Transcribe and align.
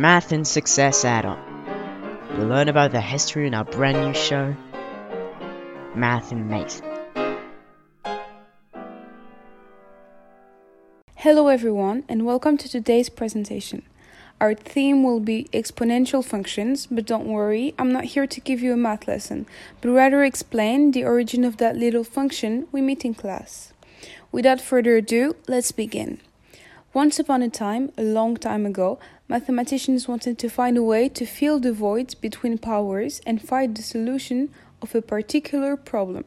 Math 0.00 0.32
and 0.32 0.48
Success 0.48 1.04
add-on. 1.04 1.38
You'll 2.32 2.46
learn 2.46 2.70
about 2.70 2.90
the 2.90 3.02
history 3.02 3.46
in 3.46 3.52
our 3.52 3.66
brand 3.66 4.00
new 4.00 4.14
show, 4.14 4.56
Math 5.94 6.32
and 6.32 6.48
Mate. 6.48 6.80
Hello 11.16 11.48
everyone 11.48 12.04
and 12.08 12.24
welcome 12.24 12.56
to 12.56 12.66
today's 12.66 13.10
presentation. 13.10 13.82
Our 14.40 14.54
theme 14.54 15.02
will 15.02 15.20
be 15.20 15.50
exponential 15.52 16.24
functions, 16.24 16.86
but 16.86 17.04
don't 17.04 17.28
worry, 17.28 17.74
I'm 17.78 17.92
not 17.92 18.04
here 18.04 18.26
to 18.26 18.40
give 18.40 18.62
you 18.62 18.72
a 18.72 18.78
math 18.78 19.06
lesson, 19.06 19.44
but 19.82 19.90
rather 19.90 20.24
explain 20.24 20.92
the 20.92 21.04
origin 21.04 21.44
of 21.44 21.58
that 21.58 21.76
little 21.76 22.04
function 22.04 22.66
we 22.72 22.80
meet 22.80 23.04
in 23.04 23.12
class. 23.12 23.74
Without 24.32 24.62
further 24.62 24.96
ado, 24.96 25.36
let's 25.46 25.72
begin. 25.72 26.20
Once 26.92 27.20
upon 27.20 27.40
a 27.40 27.48
time, 27.48 27.92
a 27.96 28.02
long 28.02 28.36
time 28.36 28.66
ago, 28.66 28.98
mathematicians 29.28 30.08
wanted 30.08 30.36
to 30.36 30.48
find 30.48 30.76
a 30.76 30.82
way 30.82 31.08
to 31.08 31.24
fill 31.24 31.60
the 31.60 31.72
voids 31.72 32.16
between 32.16 32.58
powers 32.58 33.20
and 33.24 33.40
find 33.40 33.76
the 33.76 33.82
solution 33.82 34.48
of 34.82 34.92
a 34.92 35.00
particular 35.00 35.76
problem. 35.76 36.24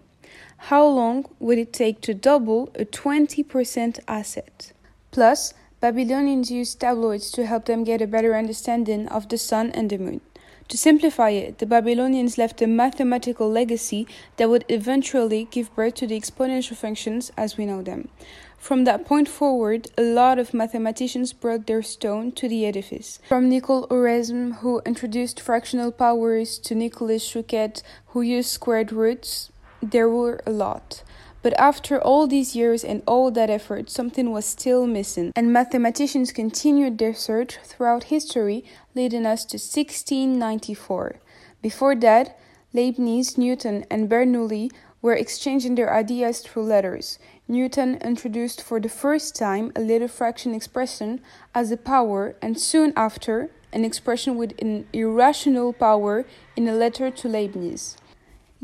How 0.70 0.86
long 0.86 1.26
would 1.40 1.58
it 1.58 1.74
take 1.74 2.00
to 2.02 2.14
double 2.14 2.72
a 2.76 2.86
20% 2.86 4.00
asset? 4.08 4.72
Plus, 5.12 5.54
Babylonians 5.82 6.50
used 6.50 6.80
tabloids 6.80 7.30
to 7.32 7.46
help 7.46 7.66
them 7.66 7.84
get 7.84 8.02
a 8.02 8.08
better 8.08 8.34
understanding 8.34 9.10
of 9.10 9.28
the 9.28 9.38
sun 9.38 9.70
and 9.72 9.90
the 9.90 9.98
moon. 9.98 10.22
To 10.70 10.78
simplify 10.78 11.30
it, 11.32 11.60
the 11.60 11.66
Babylonians 11.66 12.38
left 12.38 12.62
a 12.62 12.68
mathematical 12.68 13.50
legacy 13.50 14.08
that 14.38 14.50
would 14.50 14.66
eventually 14.70 15.48
give 15.52 15.76
birth 15.76 15.96
to 15.96 16.08
the 16.08 16.20
exponential 16.20 16.76
functions 16.76 17.32
as 17.38 17.58
we 17.58 17.66
know 17.66 17.82
them. 17.82 18.10
From 18.58 18.86
that 18.86 19.06
point 19.06 19.28
forward, 19.28 19.90
a 19.98 20.02
lot 20.02 20.40
of 20.40 20.54
mathematicians 20.54 21.34
brought 21.34 21.68
their 21.68 21.82
stone 21.82 22.32
to 22.34 22.48
the 22.48 22.66
edifice. 22.66 23.20
From 23.28 23.50
Nicole 23.50 23.88
Oresme, 23.90 24.60
who 24.60 24.82
introduced 24.86 25.42
fractional 25.42 25.92
powers, 25.92 26.60
to 26.60 26.74
Nicolas 26.74 27.30
Chuquet, 27.30 27.84
who 28.08 28.22
used 28.22 28.50
squared 28.50 28.94
roots, 28.94 29.52
there 29.82 30.08
were 30.08 30.40
a 30.46 30.52
lot. 30.52 31.04
But 31.44 31.60
after 31.60 32.02
all 32.02 32.26
these 32.26 32.56
years 32.56 32.86
and 32.86 33.04
all 33.06 33.30
that 33.32 33.50
effort, 33.50 33.90
something 33.90 34.32
was 34.32 34.46
still 34.46 34.88
missing, 34.88 35.34
and 35.36 35.52
mathematicians 35.52 36.32
continued 36.32 36.98
their 36.98 37.14
search 37.14 37.58
throughout 37.66 38.06
history, 38.06 38.64
leading 38.96 39.26
us 39.26 39.44
to 39.46 39.58
1694. 39.58 41.18
Before 41.62 41.96
that, 41.96 42.40
Leibniz, 42.72 43.38
Newton, 43.38 43.86
and 43.92 44.10
Bernoulli 44.10 44.72
were 45.02 45.14
exchanging 45.14 45.76
their 45.76 45.94
ideas 45.94 46.40
through 46.40 46.64
letters. 46.64 47.20
Newton 47.46 47.98
introduced 47.98 48.64
for 48.64 48.80
the 48.80 48.88
first 48.88 49.36
time 49.36 49.74
a 49.76 49.82
little 49.82 50.08
fraction 50.08 50.56
expression 50.56 51.20
as 51.54 51.72
a 51.72 51.78
power, 51.78 52.36
and 52.42 52.58
soon 52.58 52.94
after, 52.96 53.52
an 53.74 53.84
expression 53.84 54.38
with 54.38 54.54
an 54.62 54.88
irrational 54.94 55.74
power 55.74 56.26
in 56.56 56.70
a 56.70 56.74
letter 56.74 57.12
to 57.12 57.28
Leibniz. 57.28 57.98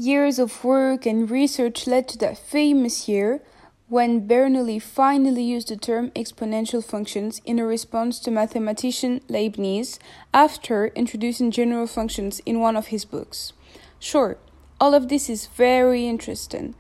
Years 0.02 0.39
of 0.39 0.64
work 0.64 1.05
and 1.05 1.30
research 1.30 1.86
led 1.86 2.08
to 2.08 2.17
that 2.19 2.38
famous 2.38 3.09
year 3.09 3.42
when 3.89 4.25
Bernoulli 4.25 4.81
finally 4.81 5.44
used 5.44 5.67
the 5.67 5.75
term 5.75 6.11
exponential 6.11 6.81
functions 6.81 7.41
in 7.44 7.59
a 7.59 7.66
response 7.66 8.17
to 8.19 8.31
mathematician 8.31 9.19
Leibniz 9.28 10.00
after 10.33 10.88
introducing 10.95 11.52
general 11.52 11.86
functions 11.86 12.39
in 12.45 12.61
one 12.61 12.78
of 12.78 12.88
his 12.88 13.03
books. 13.03 13.52
Sure, 14.00 14.38
all 14.80 14.94
of 14.94 15.09
this 15.09 15.30
is 15.30 15.47
very 15.47 16.08
interesting 16.08 16.75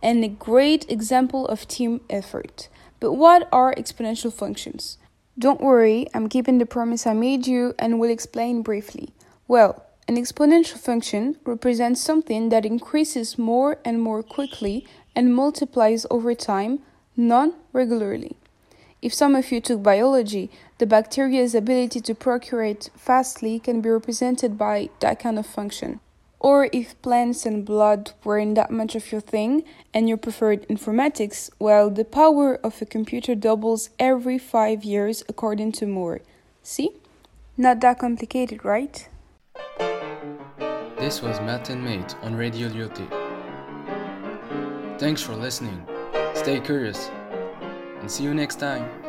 and 0.00 0.22
a 0.22 0.28
great 0.28 0.88
example 0.88 1.48
of 1.48 1.66
team 1.66 2.00
effort. 2.08 2.68
But 3.00 3.14
what 3.14 3.48
are 3.50 3.74
exponential 3.74 4.32
functions? 4.32 4.96
Don't 5.36 5.60
worry, 5.60 6.06
I'm 6.14 6.28
keeping 6.28 6.58
the 6.58 6.66
promise 6.66 7.04
I 7.04 7.14
made 7.14 7.48
you 7.48 7.74
and 7.80 7.98
will 7.98 8.10
explain 8.10 8.62
briefly. 8.62 9.12
Well, 9.48 9.84
an 10.10 10.16
exponential 10.16 10.76
function 10.76 11.36
represents 11.44 12.00
something 12.00 12.48
that 12.48 12.66
increases 12.66 13.38
more 13.38 13.78
and 13.84 14.02
more 14.02 14.24
quickly 14.24 14.84
and 15.14 15.32
multiplies 15.32 16.04
over 16.10 16.34
time, 16.34 16.80
non 17.16 17.54
regularly. 17.72 18.36
If 19.00 19.14
some 19.14 19.36
of 19.36 19.52
you 19.52 19.60
took 19.60 19.84
biology, 19.84 20.50
the 20.78 20.86
bacteria's 20.86 21.54
ability 21.54 22.00
to 22.00 22.14
procreate 22.16 22.90
fastly 22.96 23.60
can 23.60 23.80
be 23.80 23.88
represented 23.88 24.58
by 24.58 24.90
that 24.98 25.20
kind 25.20 25.38
of 25.38 25.46
function. 25.46 26.00
Or 26.40 26.68
if 26.72 27.00
plants 27.02 27.46
and 27.46 27.64
blood 27.64 28.10
weren't 28.24 28.56
that 28.56 28.72
much 28.72 28.96
of 28.96 29.12
your 29.12 29.20
thing 29.20 29.62
and 29.94 30.08
you 30.08 30.16
preferred 30.16 30.66
informatics, 30.66 31.50
well, 31.60 31.88
the 31.88 32.04
power 32.04 32.56
of 32.64 32.82
a 32.82 32.84
computer 32.84 33.36
doubles 33.36 33.90
every 34.00 34.38
five 34.38 34.82
years 34.82 35.22
according 35.28 35.70
to 35.78 35.86
Moore. 35.86 36.20
See? 36.64 36.96
Not 37.56 37.78
that 37.82 38.00
complicated, 38.00 38.64
right? 38.64 39.06
This 41.00 41.22
was 41.22 41.40
Math 41.40 41.70
and 41.70 41.82
Mate 41.82 42.14
on 42.20 42.36
Radio 42.36 42.68
Lyoté. 42.68 43.08
Thanks 44.98 45.22
for 45.22 45.34
listening. 45.34 45.88
Stay 46.34 46.60
curious 46.60 47.08
and 48.00 48.10
see 48.10 48.22
you 48.22 48.34
next 48.34 48.56
time. 48.56 48.99